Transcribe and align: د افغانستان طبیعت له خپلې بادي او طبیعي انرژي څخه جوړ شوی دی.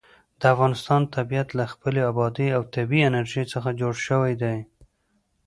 د 0.39 0.41
افغانستان 0.53 1.01
طبیعت 1.15 1.49
له 1.59 1.65
خپلې 1.73 1.99
بادي 2.17 2.47
او 2.57 2.61
طبیعي 2.75 3.03
انرژي 3.09 3.43
څخه 3.53 3.77
جوړ 3.81 3.93
شوی 4.07 4.33
دی. 4.41 4.57